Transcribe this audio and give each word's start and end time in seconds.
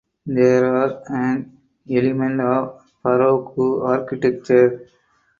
They 0.25 0.57
are 0.57 1.03
an 1.09 1.59
element 1.87 2.41
of 2.41 2.81
Baroque 3.03 3.55
architecture. 3.83 4.87